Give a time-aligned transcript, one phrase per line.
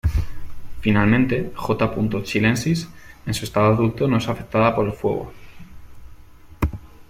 [0.81, 2.23] Finalmente, "J.
[2.23, 2.89] chilensis"
[3.27, 5.31] en su estado adulto no es afectada por el fuego.